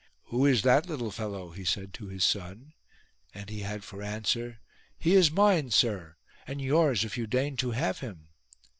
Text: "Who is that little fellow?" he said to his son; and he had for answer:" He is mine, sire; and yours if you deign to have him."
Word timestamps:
"Who 0.31 0.47
is 0.47 0.63
that 0.63 0.87
little 0.87 1.11
fellow?" 1.11 1.51
he 1.51 1.63
said 1.63 1.93
to 1.93 2.07
his 2.07 2.23
son; 2.23 2.73
and 3.35 3.51
he 3.51 3.59
had 3.59 3.83
for 3.83 4.01
answer:" 4.01 4.59
He 4.97 5.13
is 5.13 5.29
mine, 5.29 5.69
sire; 5.69 6.17
and 6.47 6.59
yours 6.59 7.05
if 7.05 7.19
you 7.19 7.27
deign 7.27 7.55
to 7.57 7.69
have 7.69 7.99
him." 7.99 8.29